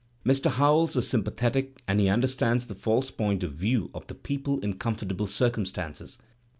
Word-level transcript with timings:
Mr. 0.25 0.49
Howells 0.49 0.95
is 0.95 1.07
sympathetic 1.07 1.83
and 1.87 1.99
he 1.99 2.09
understands 2.09 2.65
the 2.65 2.73
false 2.73 3.11
point 3.11 3.43
of 3.43 3.53
view 3.53 3.91
of 3.93 4.07
the 4.07 4.15
people 4.15 4.57
in 4.61 4.73
com 4.79 4.95
fortable 4.95 5.29
circumstances. 5.29 6.17